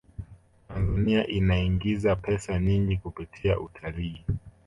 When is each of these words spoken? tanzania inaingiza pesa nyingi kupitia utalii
tanzania 0.67 1.27
inaingiza 1.27 2.15
pesa 2.15 2.59
nyingi 2.59 2.97
kupitia 2.97 3.59
utalii 3.59 4.25